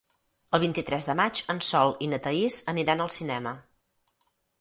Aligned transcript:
El 0.57 0.61
vint-i-tres 0.61 1.07
de 1.09 1.15
maig 1.19 1.41
en 1.53 1.59
Sol 1.67 1.93
i 2.05 2.07
na 2.13 2.19
Thaís 2.23 2.57
aniran 2.73 3.05
al 3.05 3.13
cinema. 3.17 3.53